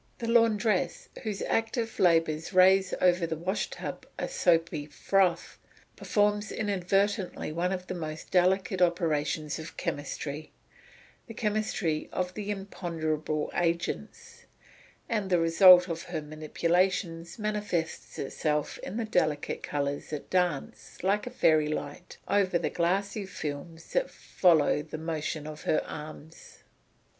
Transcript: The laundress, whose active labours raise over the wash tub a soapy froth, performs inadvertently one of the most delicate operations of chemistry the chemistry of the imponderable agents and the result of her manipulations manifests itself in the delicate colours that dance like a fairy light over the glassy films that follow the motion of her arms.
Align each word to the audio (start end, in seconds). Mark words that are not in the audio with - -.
The 0.17 0.27
laundress, 0.27 1.09
whose 1.21 1.43
active 1.43 1.99
labours 1.99 2.53
raise 2.53 2.91
over 3.01 3.27
the 3.27 3.37
wash 3.37 3.69
tub 3.69 4.07
a 4.17 4.27
soapy 4.27 4.87
froth, 4.87 5.59
performs 5.95 6.51
inadvertently 6.51 7.51
one 7.51 7.71
of 7.71 7.85
the 7.85 7.93
most 7.93 8.31
delicate 8.31 8.81
operations 8.81 9.59
of 9.59 9.77
chemistry 9.77 10.51
the 11.27 11.35
chemistry 11.35 12.09
of 12.11 12.33
the 12.33 12.49
imponderable 12.49 13.51
agents 13.53 14.45
and 15.07 15.29
the 15.29 15.37
result 15.37 15.87
of 15.87 16.01
her 16.01 16.23
manipulations 16.23 17.37
manifests 17.37 18.17
itself 18.17 18.79
in 18.79 18.97
the 18.97 19.05
delicate 19.05 19.61
colours 19.61 20.09
that 20.09 20.31
dance 20.31 21.03
like 21.03 21.27
a 21.27 21.29
fairy 21.29 21.67
light 21.67 22.17
over 22.27 22.57
the 22.57 22.71
glassy 22.71 23.27
films 23.27 23.93
that 23.93 24.09
follow 24.09 24.81
the 24.81 24.97
motion 24.97 25.45
of 25.45 25.61
her 25.65 25.83
arms. 25.85 26.63